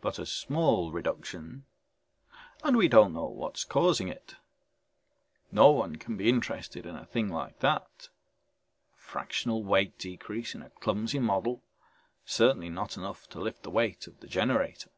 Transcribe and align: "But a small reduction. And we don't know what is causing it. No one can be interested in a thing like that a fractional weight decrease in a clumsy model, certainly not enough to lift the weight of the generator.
"But 0.00 0.20
a 0.20 0.24
small 0.24 0.92
reduction. 0.92 1.64
And 2.62 2.76
we 2.76 2.86
don't 2.86 3.12
know 3.12 3.24
what 3.26 3.58
is 3.58 3.64
causing 3.64 4.06
it. 4.06 4.36
No 5.50 5.72
one 5.72 5.96
can 5.96 6.16
be 6.16 6.28
interested 6.28 6.86
in 6.86 6.94
a 6.94 7.04
thing 7.04 7.28
like 7.28 7.58
that 7.58 8.08
a 8.92 8.96
fractional 8.96 9.64
weight 9.64 9.98
decrease 9.98 10.54
in 10.54 10.62
a 10.62 10.70
clumsy 10.70 11.18
model, 11.18 11.64
certainly 12.24 12.68
not 12.70 12.96
enough 12.96 13.28
to 13.30 13.40
lift 13.40 13.64
the 13.64 13.70
weight 13.70 14.06
of 14.06 14.20
the 14.20 14.28
generator. 14.28 14.90